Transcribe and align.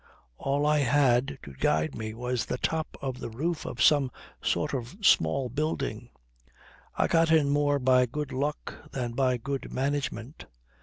All 0.39 0.65
I 0.65 0.79
had 0.79 1.37
to 1.43 1.53
guide 1.53 1.93
me 1.93 2.15
was 2.15 2.43
the 2.47 2.57
top 2.57 2.97
of 3.03 3.19
the 3.19 3.29
roof 3.29 3.67
of 3.67 3.83
some 3.83 4.09
sort 4.41 4.73
of 4.73 4.97
small 5.05 5.47
building. 5.47 6.09
I 6.95 7.05
got 7.05 7.31
in 7.31 7.51
more 7.51 7.77
by 7.77 8.07
good 8.07 8.31
luck 8.33 8.73
than 8.93 9.11
by 9.11 9.37
good 9.37 9.71
management. 9.71 10.45